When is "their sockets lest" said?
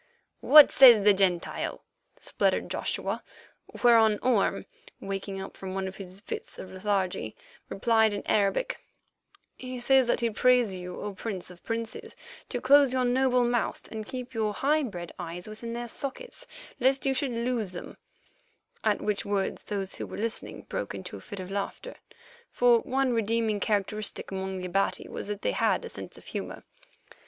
15.73-17.05